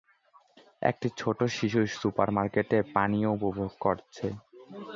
একটি 0.81 1.07
ছোট 1.17 1.39
শিশু 1.57 1.79
সুপারমার্কেটে 1.95 2.77
পানীয় 2.95 3.29
উপভোগ 3.37 3.71
করছে। 3.79 4.27